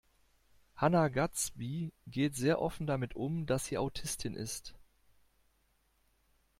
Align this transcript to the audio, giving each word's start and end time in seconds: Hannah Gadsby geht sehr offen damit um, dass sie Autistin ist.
Hannah 0.77 1.09
Gadsby 1.09 1.93
geht 2.07 2.35
sehr 2.35 2.59
offen 2.59 2.87
damit 2.87 3.15
um, 3.15 3.45
dass 3.45 3.65
sie 3.65 3.77
Autistin 3.77 4.33
ist. 4.33 4.73